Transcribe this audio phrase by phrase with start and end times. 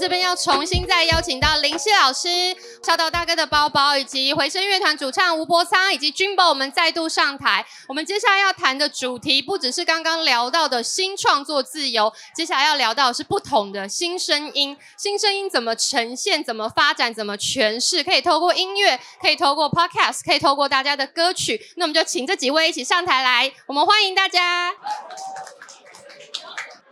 [0.00, 7.66] 这边要重新再邀请到林夕老师、小岛大哥的包包，以及回声乐团主唱吴伯仓以及 Jimbo，我们再度上台。
[7.86, 14.74] 我们接下来要谈的主题不只是刚刚聊到的新创作自由，接下来要聊到的是不同的新声音。
[14.96, 18.02] 新声音怎么呈现、怎么发展、怎么诠释？
[18.02, 21.60] 可以透过音乐，可以透过 Podcast，可以透过大家的歌曲。
[21.76, 24.72] 那我们就请这几位一起上台来，我们欢迎大家。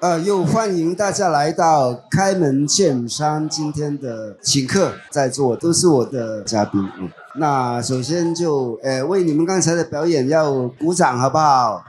[0.00, 3.48] 呃，又欢迎大家来到开门见山。
[3.48, 6.80] 今天的请客在座都是我的嘉宾。
[7.00, 11.82] 嗯，那首先就呃为你们刚才的表演要鼓掌，好不好？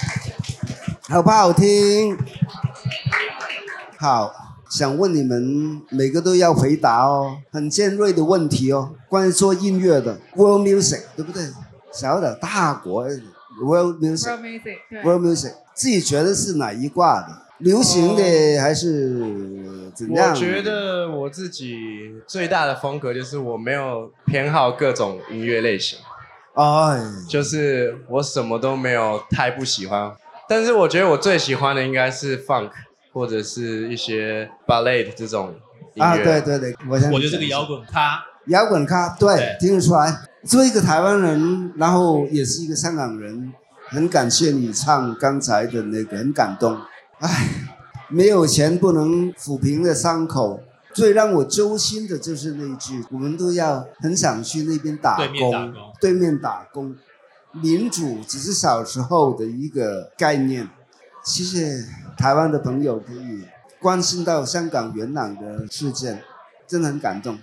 [1.10, 2.16] 好不好听？
[3.98, 4.32] 好，
[4.70, 11.42] 想问你们每个都要回答哦，很尖锐的问题哦，关于做音乐的 world music，对不对？
[11.92, 13.04] 小的大国
[13.62, 15.52] world music，world music。
[15.80, 17.28] 自己觉得是哪一挂的？
[17.60, 19.08] 流行的还是
[19.94, 20.28] 怎样？
[20.30, 25.98] 我觉得我自己最大的风格就是我没有偏好各种音乐类型，
[26.52, 30.12] 哎，就是我什么都没有太不喜欢。
[30.46, 32.68] 但是我觉得我最喜欢的应该是 funk
[33.14, 35.54] 或者是一些 ballet 这种
[35.94, 36.04] 音乐。
[36.04, 38.22] 啊，对对对，我我就是个摇滚咖。
[38.48, 40.14] 摇滚咖，对，听得出来。
[40.44, 43.50] 作为一个台湾人，然后也是一个香港人。
[43.90, 46.78] 很感谢你唱刚才的那个，很感动。
[47.18, 47.48] 唉，
[48.08, 50.60] 没有钱不能抚平的伤口，
[50.94, 56.94] 最让我揪心的就是那一句：我们都要很想去那边打工，对面打工。
[57.52, 60.68] 民主只是小时候的一个概念。
[61.24, 61.84] 谢谢
[62.16, 63.44] 台湾的朋友可以
[63.80, 66.22] 关心到香港元朗的事件，
[66.66, 67.36] 真的很感动。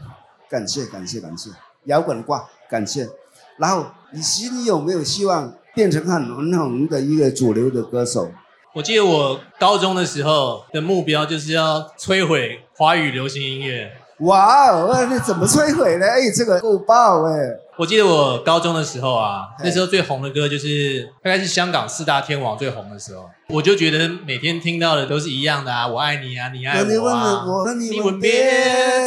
[0.49, 1.49] 感谢感谢感谢，
[1.83, 3.09] 摇滚挂感谢。
[3.57, 5.53] 然后你心里有没有希望？
[5.77, 8.31] 变成很很红的一个主流的歌手。
[8.73, 13.91] 我记得我高中的时候的目标就是要摧毁华语流行音乐。
[14.21, 16.07] 哇哦，那怎么摧毁呢？
[16.07, 17.37] 哎，这个够爆哎！
[17.77, 28.31] 我记得我高中的时候啊，那时候最红的歌就是大概是香港四大天王最红的时候，我就觉得每天听到的都是一样的啊，我爱你啊，你爱我啊，你吻别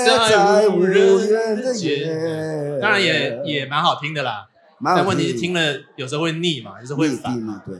[0.07, 4.47] 在无人的夜，当然也也蛮好听的啦。
[4.85, 7.77] 但问题是听了有时候会腻嘛，有时候会烦嘛，对。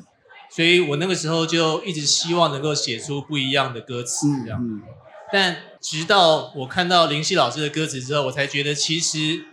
[0.53, 4.61] 所以我那个时候就一直希望能够写出不一样的歌词，这样。
[5.33, 9.45] 但直到我看到林夕老师的歌词之后，我才觉得其实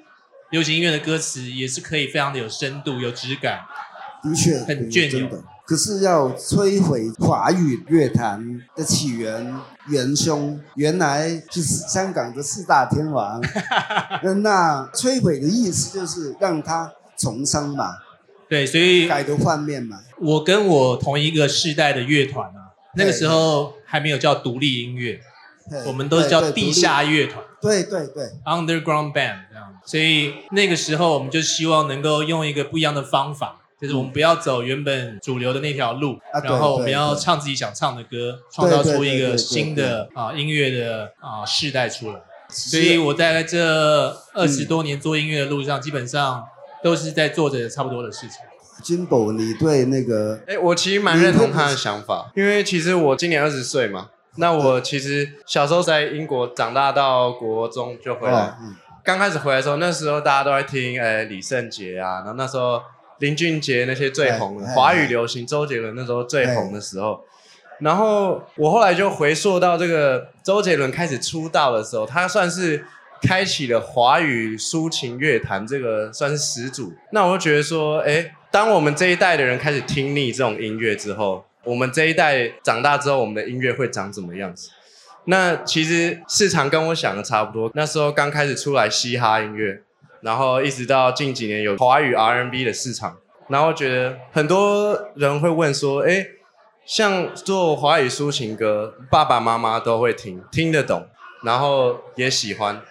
[0.50, 3.60] 流行音乐的歌词也是可以非常的有深度、有质感。
[4.24, 5.30] 的确，很隽永。
[5.68, 9.56] 可是要摧毁华语乐坛的起源
[9.90, 13.40] 元凶，原来是香港的四大天王。
[14.42, 16.92] 那摧毁的意思就是让他。
[17.18, 17.98] 重生嘛，
[18.48, 20.00] 对，所以改头换面嘛。
[20.20, 25.20] 我跟我同一个世代的乐团啊，那个时候还没有叫独立音乐，
[25.86, 27.44] 我们都叫地下乐团。
[27.62, 29.74] 对对对，underground band 这样。
[29.86, 42.20] 所以那个时候我们就希望能够用一个不一样的方法，就是我们不要走原本主流的那条路，然后我们要唱自己想唱的歌，创造出一个新的啊音乐的啊世代出来。
[42.50, 46.44] 所以我在这二十多年做音乐的路上，基本上。
[46.84, 48.40] 都是在做着差不多的事情。
[48.84, 50.40] 金宝，你对那个……
[50.46, 58.56] 哎，我其实蛮认同他的想法，因为其实我今年二十岁嘛，那我其实小时候在英国长大，到国中就回来。
[59.04, 62.80] 刚开始回来的时候，那时候大家都在听，哎，李圣杰啊，然后那时候
[63.18, 67.22] 林俊杰那些最红的华语流行，周杰伦那时候最红的时候。
[67.80, 72.86] 然后我后来就回溯到这个周杰伦开始出道的时候，他算是。
[73.22, 76.94] 开启了华语抒情乐坛，这个算是始祖。
[77.12, 84.70] 那我就觉得说，哎，当我们这一代的人开始听腻这种音乐之后，我们这一代长大之后，我们的音乐会长什么样子？
[85.26, 87.70] 那其实市场跟我想的差不多。
[87.74, 89.82] 那时候刚开始出来嘻哈音乐，
[90.22, 93.18] 然后一直到近几年有华语 R&B 的市场，
[93.50, 96.26] 然后觉得很多人会问说，哎，
[96.86, 101.06] 像做华语抒情歌，爸爸妈妈都会听，听得懂，
[101.44, 102.82] 然后也喜欢。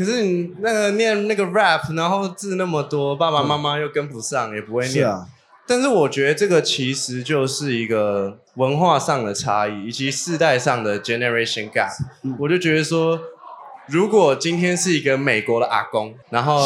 [0.00, 5.06] 可是你那个念那个 rap，然后字那么多，爸爸妈妈又跟不上，也不会念。
[5.06, 5.28] 啊。
[5.66, 11.90] 但是我觉得这个其实就是一个文化上的差异，以及世代上的 generation gap。
[12.38, 13.20] 我就觉得说，
[13.88, 16.58] 如果今天是一个美国的阿公，然后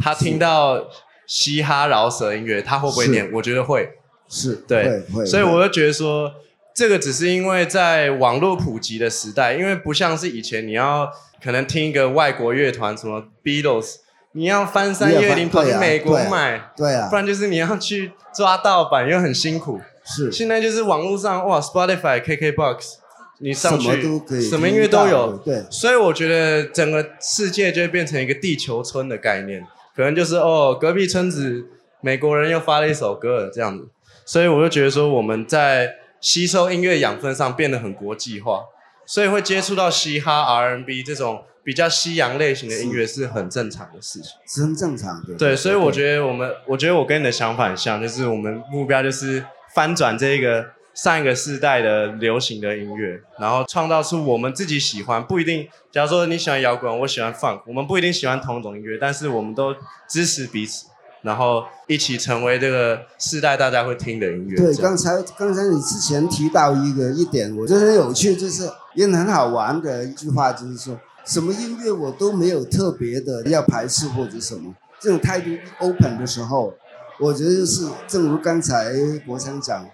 [0.00, 0.88] 他听到
[1.28, 3.30] 嘻哈饶舌音乐，他会不会念？
[3.32, 3.88] 我觉得会。
[4.28, 6.32] 是对，所以我就觉得说，
[6.76, 11.10] 这个只是因为在网络普及的时代，因为不像是以前你要。
[11.44, 13.96] 可能听一个外国乐团，什么 Beatles，
[14.32, 19.78] 你要翻山越岭跑去美国买，对啊，不然就是你要去抓盗版，又很辛苦。
[20.02, 22.94] 是，现在就是网络上哇，Spotify、KKBox，
[23.40, 25.36] 你上去什么都可以，什么音乐都有。
[25.44, 29.64] 对，所以我觉得整个世界就会变成一个地球村的概念，
[29.94, 31.66] 可能就是哦，隔壁村子
[32.00, 33.86] 美国人又发了一首歌这样子。
[34.24, 38.64] 所以我就觉得说，我们在吸收音乐养分上变得很国际化，
[39.04, 45.34] 所以会接触到嘻哈、R&B 这种比较西洋类型的音乐是很正常的事情，是很正常的。
[45.34, 50.64] 对，所以我觉得我们，我觉得我跟你的想法很像，就是我们目标就是翻转这个
[50.94, 55.68] 上一个世代的流行的音乐，然后创造出我们自己喜欢，不一定。
[55.92, 59.74] 假如说你喜欢摇滚，我喜欢 funk，我们不一定喜欢同一种音乐，但是我们都
[60.08, 60.86] 支持彼此。
[61.26, 64.56] 然后一起成为这个世代大家会听的音乐。
[64.56, 75.50] 对，刚才刚才你之前提到一个一点，我觉得很有趣，就是也很好玩的一句话，就是说什么音乐我都没有特别的要排斥或者什么，这种态度
[75.80, 76.72] open 的时候，
[77.18, 78.92] 我觉得就是正如刚才
[79.26, 79.84] 国强讲，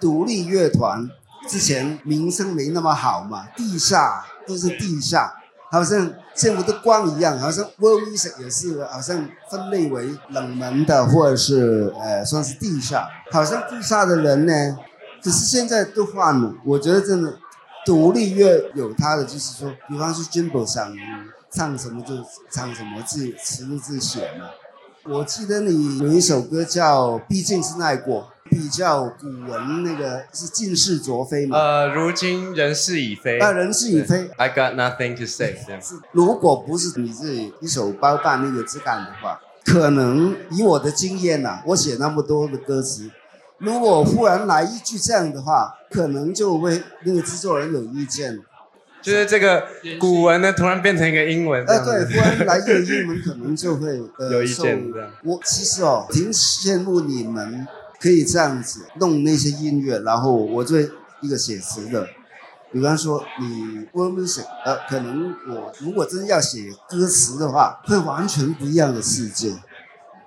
[0.00, 1.08] 独立乐团
[1.48, 5.32] 之前名声没那么好嘛，地下都是地下。
[5.72, 13.08] 好像见不得光一样，好像 world music 也是，好像分类为冷门的，或者是呃算是地下。
[13.30, 14.76] 好像地下的人呢，
[15.22, 16.52] 只是现在都换了。
[16.66, 17.34] 我觉得真的，
[17.86, 20.94] 独立乐有它的，就是说，比方说 Jimbo 想
[21.50, 22.16] 唱什么就
[22.50, 24.50] 唱什么，自己词自己写嘛。
[25.04, 28.22] 我记得你有一首歌叫《毕竟是爱过》。
[28.50, 31.56] 比较古文那个是近是卓非嘛？
[31.56, 33.38] 呃，如今人事已非。
[33.38, 34.28] 啊，人事已非。
[34.36, 35.56] I got nothing to say。
[35.80, 43.10] 是，如果不是你自己一手包办那个质感的话，可能以我的经验呐，我写那么多的歌词，
[43.56, 48.38] 如果忽然来一句这样的话，可能就会那个制作人有意见。
[49.02, 49.66] 就是这个
[49.98, 51.64] 古文呢，突然变成一个英文。
[51.66, 54.90] 哎，对，突然来一个英文，可能就会呃有意见。
[55.24, 57.66] 我其实哦，挺羡慕你们。
[58.00, 60.76] 可以这样子弄那些音乐，然后我做
[61.20, 62.04] 一个写词的，
[62.72, 69.52] 比方说你我们写，呃，可能我如果真要写歌词的话，会完全不一样的世界。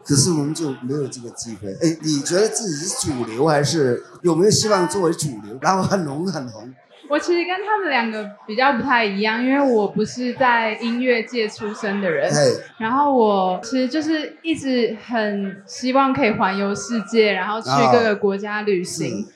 [0.06, 1.69] 可是我们就没有这个机会。
[1.81, 6.74] 哎，你觉得自己是主流还是有没有希望作为主流，然后很红很红？
[7.07, 12.31] 我其实跟他们两个比较不太一样，因为我不是在音乐界出身的人，
[12.80, 19.28] 然后我其实就是一直很希望可以环游世界，然后去各个国家旅行。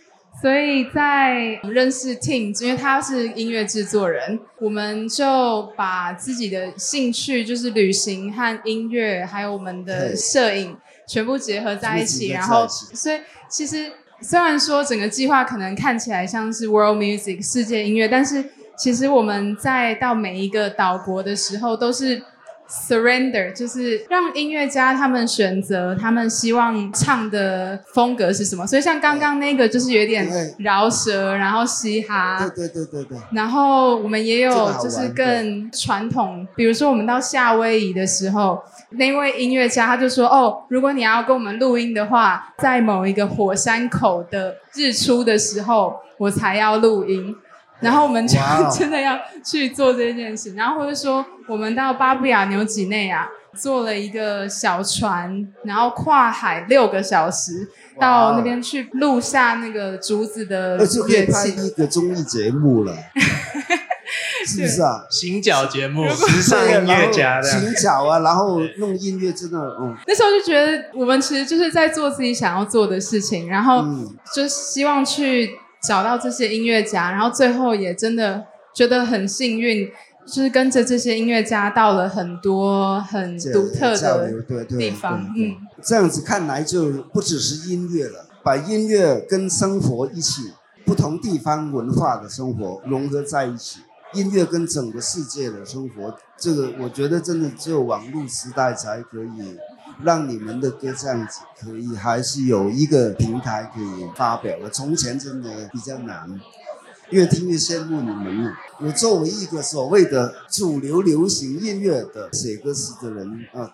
[0.42, 10.76] 所以在认识 Tim，因为他是音乐制作人，我们就把自己的兴趣，就是旅行和音乐，还有我们的摄影，
[11.08, 12.30] 全部结合在一起。
[12.30, 13.92] 然后，所以其实。
[14.22, 18.44] 虽然说整个计划可能看起来像是 world music 世界音乐，但是
[18.78, 22.22] 其实我们在到每一个岛国的时候都是。
[22.70, 30.28] Surrender 就是让音乐家他们选择他们希望唱的风格是什么，所以像刚刚那个就是有点
[30.60, 33.18] 饶舌，然后嘻哈，对对对对对。
[33.32, 38.62] 然后我们也有就是更传统，比如说我们到夏威夷的时候，
[38.92, 47.36] 那位音乐家他就说：“哦，如果你要跟我们录音的话，在某一个火山口的日出的时候，我才要录音。”
[47.82, 48.38] 然后我们就
[48.78, 57.70] 真的要去做这件事，然后或者说我们到巴布亚纽几内亚坐了一个小船，然后跨海六个小时
[58.00, 61.32] 到那边去录下那个竹子的乐器。
[61.32, 62.94] 拍一个综艺节目了，
[64.46, 65.06] 是不是啊？
[65.10, 69.96] 行脚节目，时尚音乐家的行脚啊，然后弄音乐真的，嗯。
[70.06, 73.86] 那时候就觉得我们其实就是在做自己想要做的事情，然后
[74.36, 75.50] 就希望去。
[75.88, 78.46] 找到这些音乐家，然后最后也真的
[78.76, 79.90] 觉得很幸运，
[80.28, 85.26] 就是跟着这些音乐家到了很多很独特的地方。
[85.38, 90.54] 嗯，这样子看来就不只是音乐了，把音乐跟生活一起，
[90.86, 93.80] 不同地方文化的生活融合在一起，
[94.14, 99.58] 音乐跟整个世界的生活，这个我觉得真的只有网络时代才可以。
[100.04, 104.70] 让你们的歌这样子可以，还是有一个平台可以发表了。
[104.70, 106.40] 从前真的比较难，
[107.10, 108.54] 越听越羡慕你们。
[108.80, 113.70] 我作为一个所谓的主流流行音乐的写歌词的人啊，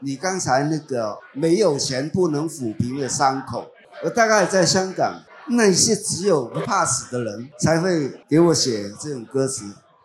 [0.00, 3.70] 你刚才那个没有钱不能抚平的伤口，
[4.04, 9.64] 我大概在香港那些只有不怕死的人才会给我写这种歌词。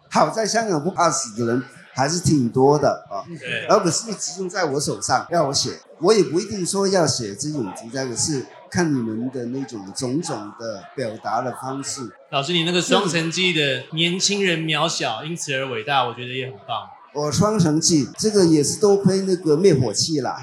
[0.09, 1.63] 好在香港不怕死的人。
[1.95, 3.23] 还是挺多的啊，
[3.69, 12.01] 而可是集中在我手上，要我写，我也不一定说要写这种题材，可是看你们的那种种种的表达的方式。
[12.31, 16.85] 老师，你那个《双城记》的年轻人渺小，因此而伟大，我觉得也很棒。
[17.13, 20.37] 我《双城记》这个也是多亏那个灭火器啦，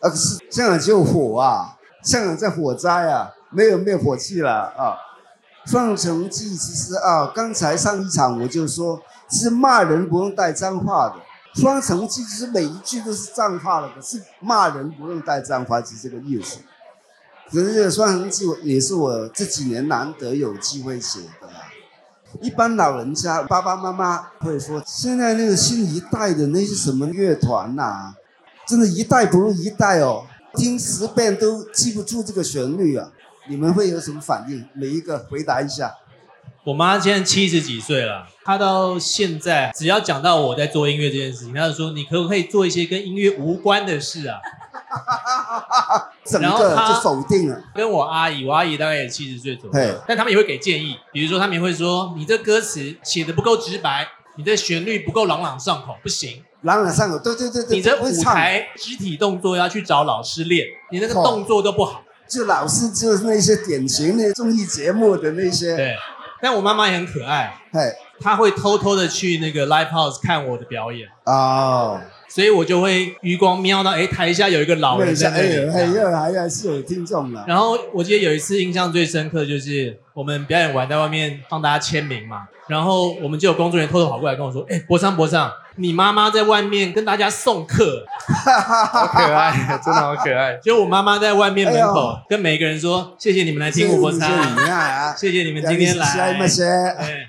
[0.00, 4.98] 啊，可是香港只有火啊，香港在火灾啊，没有灭火器了啊。
[5.68, 8.98] 双城记其实啊，刚才上一场我就说，
[9.30, 11.16] 是骂人不用带脏话的。
[11.60, 16.60] 双城记其实每一句都是脏话了，可是骂人不用带脏话，是这个意思。
[17.50, 21.50] 可是这个双城记也是我这几年难得有机会写的。
[22.40, 28.14] 一般老人家爸爸妈妈会说，现在那个新一代的那些什么乐团呐，
[28.66, 33.10] 真的一代不如一代哦，听十遍都记不住这个旋律啊。
[33.48, 34.64] 你们会有什么反应？
[34.74, 35.94] 每一个回答一下。
[36.64, 44.38] 我妈现在七十几岁了，她到现在只要讲到我在做音乐这件事情，她就说：“你可不可以做一些跟音乐无关的事啊？”
[46.26, 47.62] 整个就否定了。
[47.74, 57.76] 跟我阿姨，我阿姨大概也七十岁左右，但他们也会给建议，比如说他们也会说：“你这歌词写的不够直白，你的旋律不够朗朗上口，不行。”朗朗上口，对对对对。
[57.76, 62.02] 你这舞台肢体动作要去找老师练，你那个动作都不好。
[62.28, 65.76] 就老是就是那些典型的综艺节目的那些。
[65.76, 65.94] 对，
[66.40, 71.08] 但我妈妈也很可爱，哎，她会偷偷的去那个 live house 看我的表演。
[71.24, 72.00] 哦。
[72.30, 75.70] 所以我就会余光瞄到，哎，台下有一个老人在那里。
[75.70, 77.42] 哎，又还还是有听众了。
[77.48, 88.04] 然后我记得有一次印象最深刻，就是我们表演完在外面帮大家签名嘛，然后我们就有工作人员偷偷跑过来跟我说，哎，博尚博尚，你妈妈在外面跟大家送客，
[88.44, 89.52] 好可爱，
[89.84, 90.58] 真的好可爱。
[90.62, 94.20] 就我妈妈在外面门口跟每一个人说，谢谢你们来听吴博昌，
[95.16, 96.06] 谢谢你们今天来，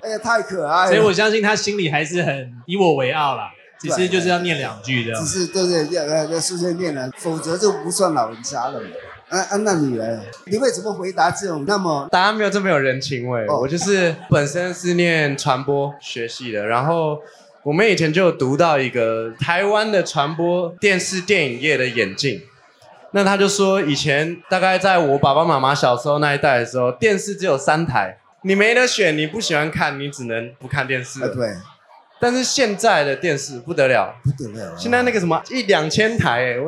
[0.02, 0.92] 哎呀，太可爱了。
[0.92, 3.52] 所以我相信他心里还是很以我为傲啦。
[3.80, 8.88] 只是就是要念两句的，只是对对要要要事先念了，否则就不算老人家了嘛。
[9.30, 10.20] 啊啊，那你呢？
[10.48, 12.06] 你会怎么回答这种那么？
[12.12, 13.48] 答案没有这么有人情味。
[13.48, 17.20] 我就是本身是念传播学系的，然后
[17.64, 22.42] 我们以前就有读到一个台湾的传播电视电影业的演进。
[23.12, 31.20] 那他就说，以前大概在我爸爸妈妈小时候那一代的时候，电视只有三台，你没得选，你不喜欢看，你只能不看电视。
[31.30, 31.50] 对。
[32.22, 34.76] 但是现在的电视不得了，不得了！
[34.78, 36.66] 现在那个什么一两千台，哎，我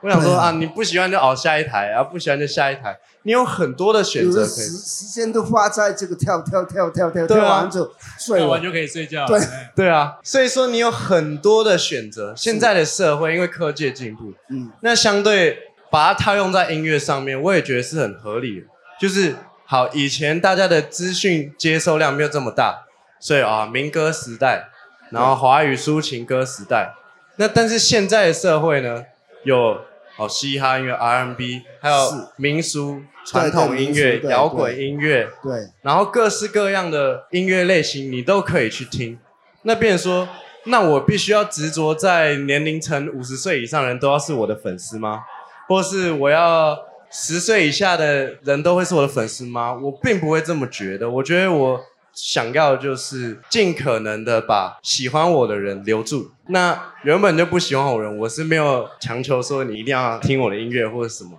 [0.00, 4.64] 我想说啊，你不喜欢就熬下一台，然后不喜欢就下一台，你有很多的选择可以。
[4.64, 9.26] 时时间都花在这个跳跳跳跳跳，跳完就睡完就可以睡觉。
[9.26, 9.40] 对
[9.74, 12.32] 对啊，所以说你有很多的选择。
[12.36, 15.58] 现在的社会因为科技进步，嗯，那相对
[15.90, 18.66] 把它套用在音乐上面，我也觉得是很合理的。
[19.00, 22.84] 就是好，以前大家的资讯接收量没有这么大，
[23.18, 24.68] 所以啊，民歌时代。
[25.10, 26.92] 然后华语抒情歌时代，
[27.36, 29.04] 那但是现在的社会呢，
[29.44, 29.78] 有
[30.16, 39.18] 哦嘻哈音乐、R&B，还有民俗传统音乐、摇滚音乐，对，然后各式各样的音乐类型你都可以去听。
[39.62, 40.28] 那变成说，
[40.64, 45.22] 那我必须要执着在年龄层五十岁以上人都要是我的粉丝吗？
[45.68, 46.78] 或是我要
[47.10, 49.74] 十岁以下的人都会是我的粉丝吗？
[49.74, 51.80] 我并不会这么觉得，我觉得我。
[52.18, 56.30] 想要就是尽可能的把喜欢我的人留住。
[56.46, 61.32] 那原本就不喜欢我人，我是没有强求说你一定要听我的音乐或者什么，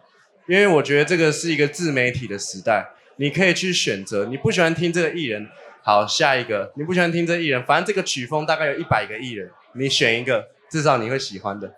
[0.47, 2.87] 因为我觉得这个是一个自媒体的时代，
[3.17, 4.25] 你可以去选择。
[4.25, 5.47] 你不喜欢听这个艺人，
[5.83, 6.71] 好，下一个。
[6.75, 11.73] 你不喜欢听这艺人，反正这个曲风大概有一百个艺人，你选一个，至少你会喜欢的。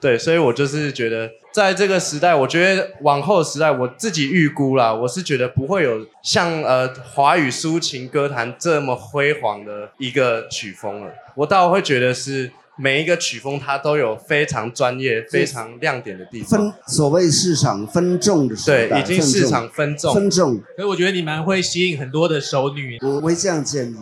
[0.00, 11.12] 对，所以我就是觉得，在这个时代，我觉得往后时代，我自己预估啦，我是觉得不会有像呃华语抒情歌坛这么辉煌的一个曲风了。
[11.34, 12.48] 我倒会觉得是
[12.78, 16.60] 每一个曲风它都有非常专业、非常亮点的地方。
[16.60, 20.14] 分所谓市场分众的时代，对，已经市场分众。
[20.14, 20.54] 分众。
[20.76, 22.98] 所以我觉得你蛮会吸引很多的熟女。
[23.02, 23.96] 我会这样建议，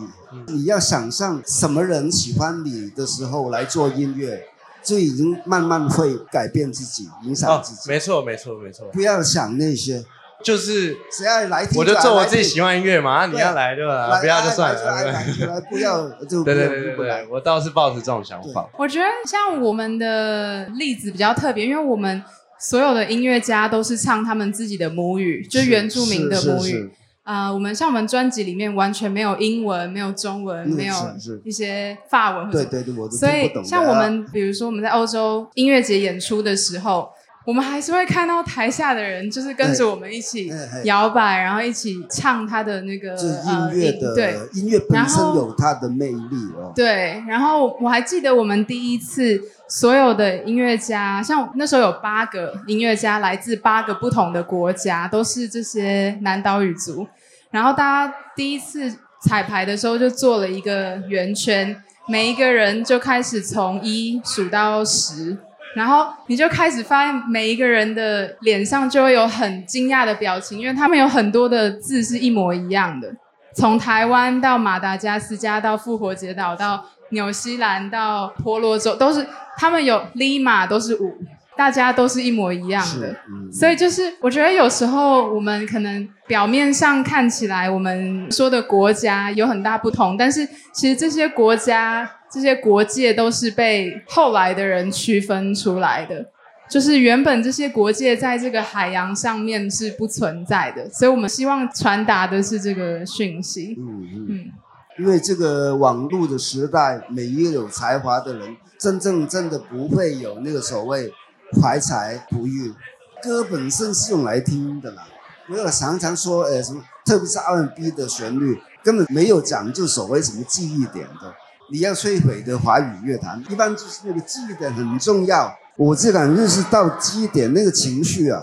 [0.47, 4.43] 你要想象什么人喜欢你的时候来做音乐。
[4.83, 7.89] 就已经慢慢会改变自己，影响自己。
[7.89, 8.87] 没错，没错，没错。
[8.93, 10.01] 不要想那些，
[10.43, 13.25] 就是只要来听，我就做我自己喜欢音乐嘛。
[13.25, 14.19] 你要来对吧？
[14.19, 15.23] 不要就算了。
[15.69, 18.69] 不要就对对对对，我倒是抱着这种想法。
[18.77, 22.23] 我觉得像我们的例子比较特别，因为我们
[22.59, 26.91] 所有的音乐家都是唱他们自己的母语，就原住民的母语。
[27.23, 30.95] 啊，我们像我们专辑里面完全没有英文，没有中文，没有
[31.43, 37.09] 一些法文，对对对，我所以像我们，比如说我们在欧洲音乐节演出的时候，
[37.47, 40.51] 我们还是会看到台下的人就是跟着我们一起
[40.83, 46.73] 摇摆，然后一起唱他的那个音乐的，对，音乐本身有它的魅力哦。
[46.75, 49.41] 对，然后我还记得我们第一次。
[49.69, 57.05] 所有的音乐家，像那时候有八个音乐家，来自八个不同的国家，都是这些南岛语族。
[57.51, 58.89] 然后大家第一次
[59.21, 65.37] 彩排的时候，就做了一个圆圈，每一个人就开始从一数到十，
[65.75, 73.13] 然后你就开始发现每一个人的脸上就会有很惊讶的表情，因为他们有很多的字是一模一样的。
[73.55, 79.25] 从台湾到马达加斯加，到复活节岛，到纽西兰，到婆罗洲，都是
[79.57, 81.17] 他们有 Lima 都是五，
[81.55, 83.15] 大家都是一模一样的。
[83.51, 96.31] 所以就是我觉得有时候我们可能表面上看起来我们说的国家有很大不同，但是其实这些国家、这些国界都是被后来的人区分出来的。
[96.69, 103.75] 就是原本这些国界在这个海洋上面是不存在的，所以我们希望传达的是这个讯息。
[103.79, 104.51] 嗯嗯。
[104.99, 111.13] 因为这个网络的时代，每一个有才华的人，真正真的不会有那个所谓
[111.61, 112.73] 怀才不遇。
[113.21, 115.07] 歌本身是用来听的啦，
[115.47, 121.33] 没有常常说，呃，什么，特别是 R&B 的旋律，根本没有讲究所谓什么记忆点的。
[121.69, 125.53] 你要摧毁的华语乐坛，一般就是那个记忆点很重要。
[125.75, 128.41] 我这感觉是到基点那个情绪啊，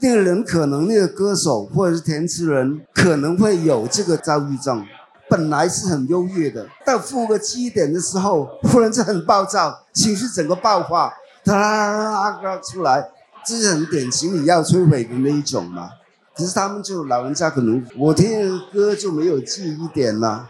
[0.00, 4.84] 那个人可能那个歌手或者是填词人可能会有这个躁郁症，
[5.30, 13.08] 本来是很优越的，到负个基点的时候，忽然就很暴躁，情绪整个爆发，哒出来，
[13.46, 15.88] 这是很典型你要摧毁的那一种嘛。
[16.36, 20.48] 可是他们就老人家可能我听歌就没有记忆点了，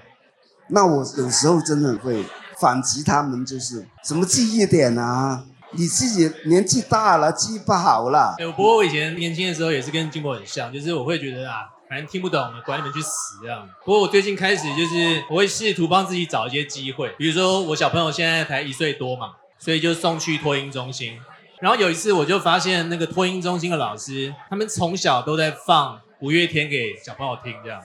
[0.69, 2.25] 那我有时候真的会
[2.61, 5.45] 反击他们，就是什么记忆点啊？
[5.73, 8.35] 你自己年纪大了，记不好了。
[8.57, 11.57] 不过我以前年轻的时候也是跟金博很像，就是我会觉得啊，
[11.89, 13.69] 反正听不懂，管你们去死这样。
[13.85, 21.19] 不过我最近开始就是我会试图帮自己找一些机会，比如说我小朋友现在才一岁多嘛，所以就送去托婴中心。
[21.61, 27.79] 然后有一次我就发现那个托婴中心的老师，他们从小都在放五月天给小朋友听这样，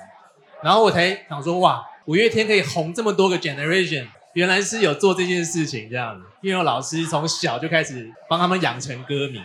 [0.62, 4.08] 然后我才想说哇，五月天可以红这么多个 generation。
[4.34, 9.39] 原来是有做这件事情这样子，因为老师从小就开始帮他们养成歌迷，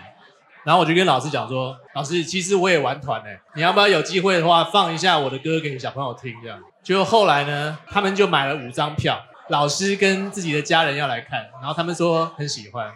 [0.64, 6.58] 然后我就跟老师讲说，老师其实我也玩团哎，你要不要有机会的话放一下我的歌给小朋友听这样？
[6.82, 12.90] 就后来呢，他们就买了五张票，老师跟自己的家人要来看，然后他们说很喜欢。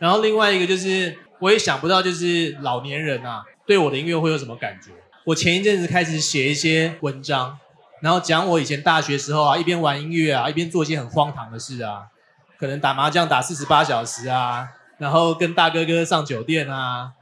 [0.00, 4.90] 然后另外一个就是我也想不到，就是老年人啊对我的音乐会有什么感觉？
[5.26, 7.60] 我前一阵子开始写一些文章。
[8.00, 12.06] 然后讲我以前大学时候啊，一边玩音乐啊，一边做一些很荒唐的事啊，
[12.58, 17.12] 可能打麻将打四十八小时啊，然后跟大哥哥上酒店啊，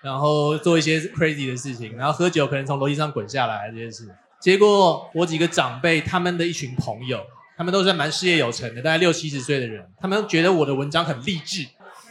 [0.00, 4.08] 然后做一些 crazy 的事情，然后喝酒可能从楼梯上滚下来这些事。
[4.40, 7.20] 结果我几个长辈他们的一群朋友，
[7.56, 11.66] 他们都是蛮事业有成的，大概六七十岁的人，他们觉得我的文章很励志。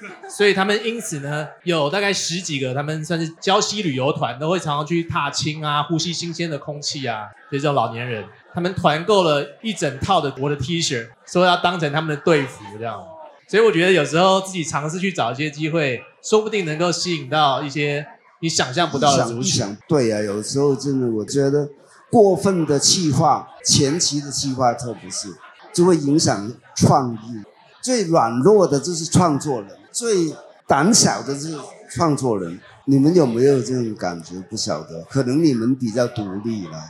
[0.29, 7.25] 所以他们因此呢，有大概十几个，他们算是郊西旅游团，都会常常去踏青啊，呼吸新鲜的空气啊。
[7.49, 13.01] 这种老年人，他们团购了一整套的我的 T 恤，说要当成他们的队服这样。
[13.47, 18.05] 所以我觉得有时候自己尝试去找一些机会，说不定能够吸引到一些
[18.39, 19.77] 你想象不到的族群。
[19.87, 21.69] 对呀，有时候真的我觉得
[22.09, 25.27] 过分的气化，前期的气化特别是
[25.73, 27.43] 就会影响创意。
[27.83, 29.69] 最软弱的就是创作人。
[29.91, 30.33] 最
[30.65, 31.57] 胆小的是
[31.89, 34.39] 创作人，你们有没有这种感觉？
[34.49, 36.81] 不晓得，可能你们比较独立了。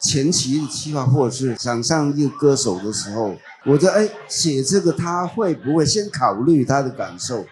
[0.00, 7.44] 前期的计划或者是想上一个歌手的时候，我觉得哎，写这个他会不会先考虑他的感受，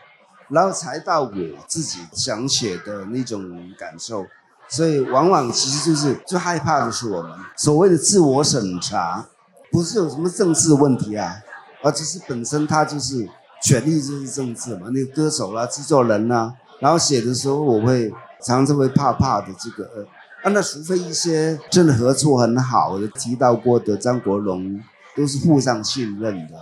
[0.48, 1.30] 然后才到我
[1.68, 3.42] 自己想写的那种
[3.78, 4.26] 感受。
[4.68, 9.26] 所以往往其实就是最害怕的是我们所谓的自我审查，
[9.70, 11.36] 不是有什么政治问题啊，
[11.82, 13.28] 而只是本身他就是。
[13.62, 18.10] 权力就是政治嘛，那个歌手啦、制作人呐，然后写的时候我会
[18.42, 20.02] 常常会怕怕的这个呃，
[20.42, 24.80] 啊，那除非一些真的合作很好的提到过的张国荣，
[25.14, 26.54] 都是互相信任的，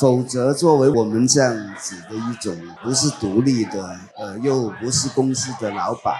[0.00, 6.14] 否则作为我们这样子的一种不是独立的，呃，又不是公司的老板，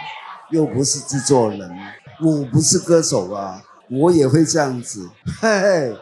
[0.50, 1.70] 又不是制作人，
[2.20, 5.08] 我不是歌手啊，我也会这样子，
[5.40, 5.96] 嘿嘿，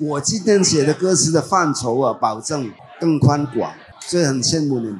[0.00, 2.70] 我今天写的歌词的范畴啊，保证。
[3.04, 4.98] 更宽广，所以很羡慕你们。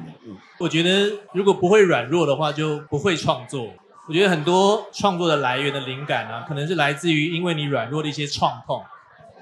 [0.59, 3.73] 我觉得如果不会软弱的话，就不会创作。
[4.07, 8.83] 我觉得很多创作的来源的灵感啊，可能是来自于因为你软弱的一些创痛，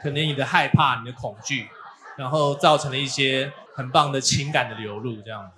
[0.02, 1.68] 可能你的害怕、你的恐惧，
[2.18, 5.52] 然后造成了一些很棒的情感的流露，这样。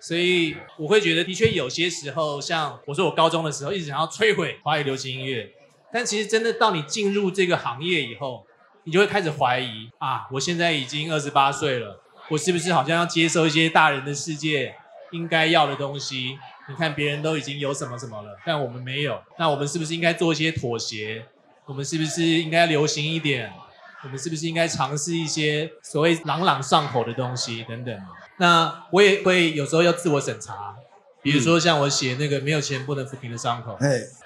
[0.00, 5.50] 所以我会觉得，的确有些时候，像我说我高中的时候，一直想要摧毁华语流行音乐，
[5.92, 8.46] 但其实真的到你进入这个行业以后，
[8.84, 12.00] 你就会开始怀疑啊，我现在已经二十八岁了。
[12.30, 14.74] 我是不是好像要接受一些大人的世界
[15.12, 16.38] 应该要的东西？
[16.68, 19.20] 你看别人都已经有什么什么了，但我们没有。
[19.38, 21.26] 那我们是不是应该做一些妥协？
[21.66, 23.52] 我们是不是应该流行一点？
[24.02, 27.98] 我们是不是应该尝试一些所谓朗朗上口的东西等等？
[28.38, 30.74] 那我也会有时候要自我审查，
[31.22, 33.78] 比如说像我写那个没有钱不能抚平的伤口，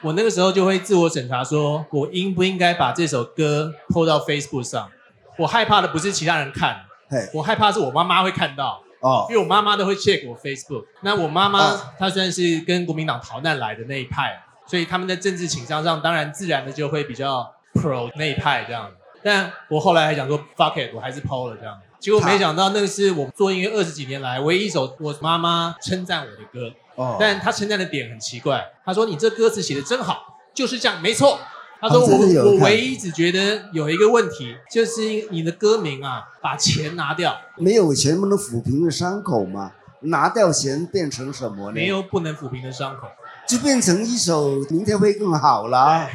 [0.03, 4.91] 我那个时候就会自我审查，说我应不应该把这首歌 po 到 Facebook 上？
[5.37, 6.87] 我害怕的不是其他人看，
[7.33, 10.85] 我害怕是我妈妈会看到哦，因为我妈妈都会 check 我 Facebook。
[11.03, 18.91] 那我妈妈她虽然是跟国民党逃难来的那一派，所以他们在政治倾向上，当然自然的就会比较 pro 那一派这样。
[19.23, 21.79] 但我后来还想说 fuck it，我还是 po 了这样。
[21.99, 26.73] 结果没想到那个是我做音乐二十几年来唯一一首我妈妈称赞我的歌。
[27.19, 31.39] 但她称赞的点很奇怪，她说你这歌词写的真好，就是这样，没错。
[31.81, 39.73] 他说我我唯一只觉得有一个问题，就是你的歌名啊，把钱拿掉，没有钱不能抚平的伤口吗？
[40.01, 41.73] 拿掉钱变成什么呢？
[41.75, 43.09] 没有不能抚平的伤口，
[43.49, 46.09] 就变成一首明天会更好了。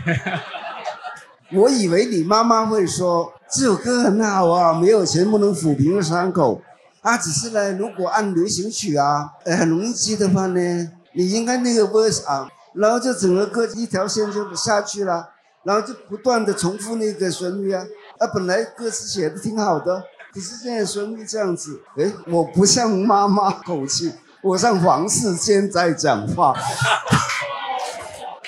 [1.53, 6.61] 我以为你妈妈会说这首歌很好啊，没有钱不能抚平的伤口。
[7.01, 15.29] 啊，只是呢，如果按流行曲啊，呃，很容易记的话呢，你应该那个 verse 啊，然后就整个歌一条线就下去了，
[15.63, 17.83] 然后就不断的重复那个旋律啊，
[18.19, 26.53] 啊，本来歌词写的挺好的，可是现在旋律这样子，哎，我不像妈妈口气，我像王世坚在讲话。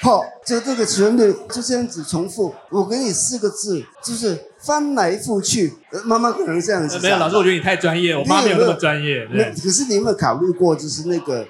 [0.01, 5.73] 好，就这个旋律就这样子重复，我给你四个字，就是翻来覆去。
[6.04, 6.99] 妈妈可能这样子。
[6.99, 9.28] 没有，老师，我觉得你太专业，我妈没有那么专业。
[9.32, 11.43] 那可是你有没有考虑过，就是那个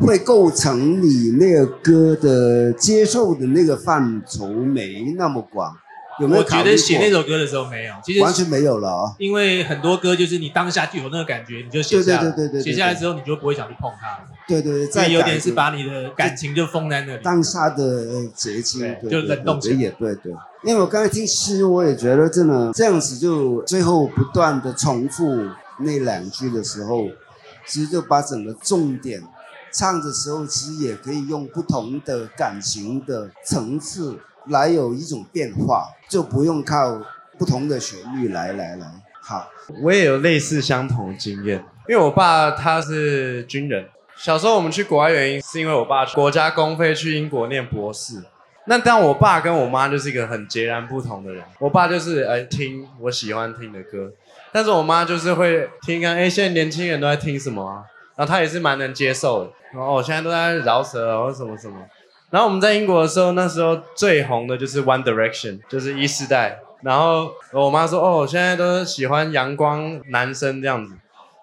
[0.00, 5.76] 会构成你那个歌的接受的那个范畴没那么广？
[6.18, 6.42] 有没有？
[6.42, 9.14] 我觉得写那首歌的时候没有，其实完全没有了啊。
[9.18, 12.30] 因为很多歌就是你当下就有那个感觉，你就写下来。
[12.30, 14.20] 对对对对写下来之后，你就不会想去碰它。
[14.46, 14.86] 对对对。
[14.88, 17.22] 再有点是把你的感情就封在那里。
[17.22, 19.80] 当下的结晶，就冷冻起来。
[19.80, 20.32] 也对对。
[20.64, 25.38] 因为我刚才听诗，我也觉得真的这样子，就最后不断的重复
[25.78, 27.06] 那两句的时候，
[27.66, 29.22] 其实就把整个重点
[29.72, 34.18] 唱的时候，其实也可以用不同的感情的层次。
[34.46, 36.98] 来有一种变化，就不用靠
[37.38, 38.86] 不同的旋律来来来。
[39.20, 39.46] 好，
[39.82, 43.86] 我也有类似相同的经验，因为我爸他是军人。
[44.16, 48.24] 小时候我们去国外原因是因为我爸国家公费去英国念博士。
[48.64, 51.44] 那但我爸跟我妈就是一个很截然不同的人。
[51.58, 54.10] 我爸就是哎听我喜欢听的歌，
[54.50, 57.84] 但是我妈就是会听看哎现在年轻人都在听什么啊，
[58.20, 59.50] 然后他也是蛮能接受的。
[59.72, 61.76] 然后我，现在都在饶舌或什么什么。
[62.28, 66.58] 然后我们在英国的时候，那时候最红的就是 One Direction，就是一世代。
[66.82, 70.92] 然后我妈说：“哦，现在都喜欢阳光男生这样子。”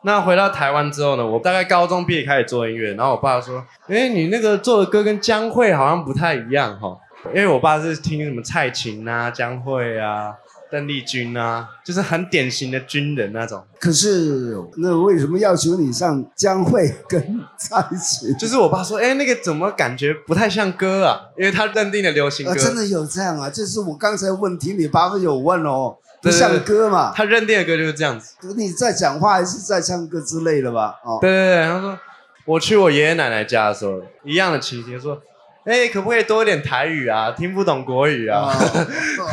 [0.05, 2.93] 那回到台湾之后呢，我大概高中毕业开始做音乐。
[2.93, 6.95] 然后我爸说：“哎，你那个做的歌跟江蕙好像不太一样哈。”
[7.33, 10.31] 因为我爸是听什么蔡琴啊、江蕙啊。
[10.69, 13.63] 邓丽君啊，就是很典型的军人那种。
[13.79, 17.21] 可是，那为什么要求你上江蕙跟
[17.57, 18.33] 在一起？
[18.39, 21.21] 就是我爸说，哎，那个怎么感觉不太像歌啊？
[21.37, 22.55] 因为他认定的流行歌。
[22.55, 23.49] 真的有这样啊？
[23.49, 27.13] 就是我刚才问题，你爸有问哦，不像歌嘛？
[27.15, 28.35] 他认定的歌就是这样子。
[28.55, 30.95] 你在讲话还是在唱歌之类的吧？
[31.03, 31.97] 哦，对对对，他说
[32.45, 35.21] 我去我爷爷奶奶家的时候，一样的情形，说。
[35.67, 37.29] 哎，可不可以多一点台语啊？
[37.31, 38.49] 听不懂国语啊。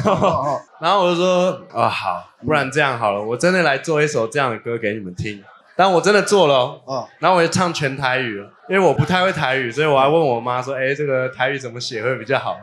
[0.83, 5.40] 然后我就说，啊好，不然这样好了，我真的来做一首这样的歌给你们听。
[5.77, 6.55] 但我真的做了
[6.87, 7.09] 哦。
[7.20, 12.57] 然后我就唱全台语，因为我不太会台语，所以我还问我妈说，哎，这个台语怎么写会比较好？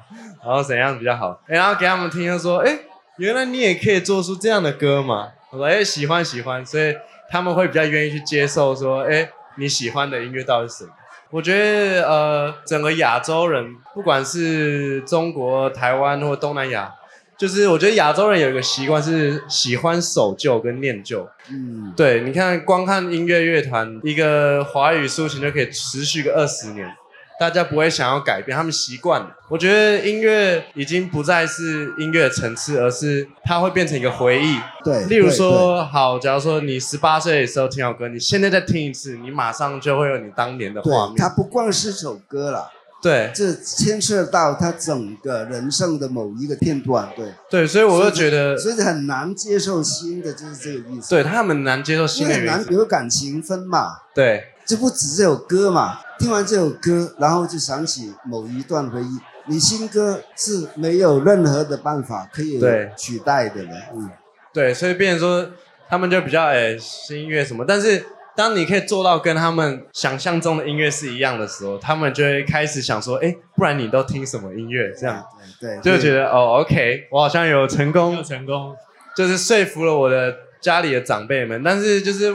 [0.44, 1.40] 然后怎样比较好？
[1.48, 2.78] 哎，然后给他们听，说，哎，
[3.18, 5.30] 原来你也可以做出这样的歌嘛？
[5.50, 6.94] 我说，哎，喜欢喜欢，所以
[7.30, 10.92] 他们会比较愿意去接受，说，哎，你喜欢的音乐到底是什么？
[11.32, 16.94] 我觉得呃，整个亚洲人，不管是中国、台湾或东南亚，
[17.38, 21.28] 就是我觉得亚洲人有一个习惯是喜欢守旧跟念旧。
[21.50, 26.94] 嗯，对，你看光看音乐乐团，一个华语抒情就可以持续个二十年。
[27.41, 29.36] 大家不会想要改变，他们习惯了。
[29.49, 34.60] 我觉得音乐已经不再是音乐层次，而是它会变成一个回忆。
[34.84, 41.15] 对，例如说，好，假如说你十八岁的时候听到歌，你现在再听一次，你马上就会有你当年的画面。
[41.17, 42.69] 它不光是首歌了，
[43.02, 47.10] 对，这牵涉到他整个人生的某一个片段。
[47.16, 51.10] 对，对，所以我就觉得，所以很难接受新的，就是这个意思。
[51.10, 53.98] 对他们难接受新的，很难有感情分嘛。
[54.14, 56.00] 对，这不止这首歌嘛。
[56.20, 59.18] 听完这首歌，然后就想起某一段回忆。
[59.48, 62.62] 你新歌是没有任何的办法可以
[62.96, 63.72] 取代的了。
[63.96, 64.08] 嗯，
[64.54, 65.50] 对，所以变成说
[65.90, 74.91] 他们就比较哎新音乐什么，但是当你可以做到跟他们想象中的音乐是一样的时候，他们就会开始想说，哎，不然你都听什么音乐？
[74.98, 75.24] 这样，
[75.60, 78.76] 对，就觉得哦，OK，我好像有成功，有成功，
[79.15, 82.34] 就是说服了我的家里的长辈们，但是就是。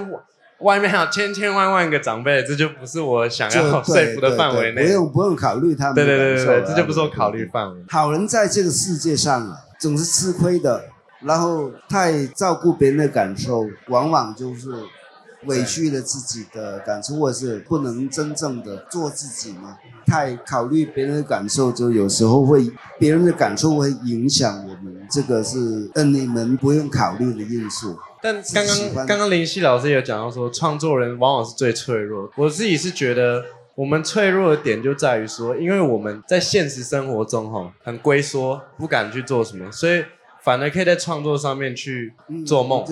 [0.61, 4.85] 外面还有千千万万个长辈，这就不是我想要 说服的范围内。
[4.87, 5.95] 不用不用考虑他们。
[5.95, 7.85] 对对对对对，这就不是我考虑范围。
[7.91, 10.83] 好人在这个世界上啊，总是吃亏的，
[11.21, 14.71] 然后太照顾别人的感受，往往就是
[15.47, 19.77] 委屈了自己的感受，或者是不能真正的做自己嘛。
[20.07, 27.99] 太考虑别人的感受，就有时候会别人的感受会影响我们，这个是嗯你们不用考虑的因素。
[28.23, 32.31] 但刚刚刚刚林夕老师有讲到说，创作人往往是最脆弱。
[32.37, 40.05] 我自己是觉得，我们脆弱的点就在于说，因为我们在现实生活中哈很龟缩，不敢去做什么，所以
[40.47, 42.15] 反而可以在创作上面去
[42.47, 42.85] 做梦。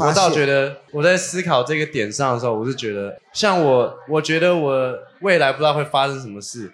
[0.00, 6.72] 我倒觉得我在思考这个点上的时候，我是觉得，像我，我觉得我未来不知道会发生什么事，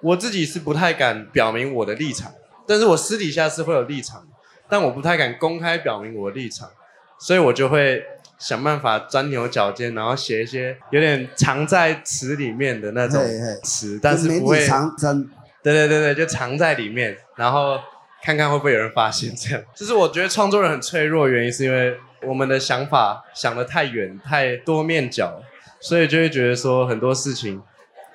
[0.00, 2.32] 我自己是不太敢表明我的立场，
[2.64, 4.24] 但是我私底下是会有立场，
[4.68, 6.70] 但我不太敢公开表明我的立场。
[7.18, 8.04] 所以我就会
[8.38, 13.20] 想办法钻牛角尖，然后写一些有点藏在词里面的那种
[13.64, 15.28] 词，但是不会藏针。
[15.60, 17.78] 对对对对，就藏在里面，然后
[18.22, 19.34] 看看会不会有人发现。
[19.34, 25.42] 这样，就是我觉得创作人很脆弱，原因是因为我们的想法想得太远、太多面角，
[25.80, 27.60] 所以就会觉得说很多事情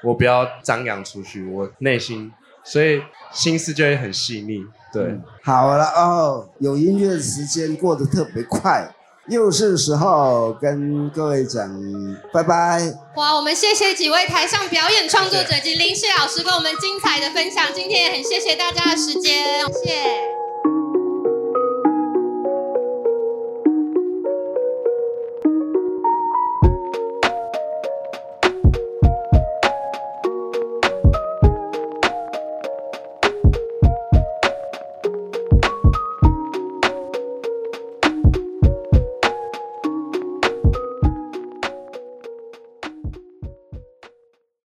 [0.03, 2.31] 我不要张扬出去，我内心，
[2.63, 4.65] 所以心思就会很细腻。
[4.93, 8.89] 对，好了哦，有音乐的时间过得特别快。
[9.29, 11.69] 又是时候跟各位讲
[12.31, 12.81] 拜拜。
[13.15, 17.65] 哇，我们谢谢几位台上表演创作者及林夕老师跟我们精彩的分享。
[17.73, 19.43] 今天也很谢谢大家的时间，
[19.83, 20.36] 谢谢。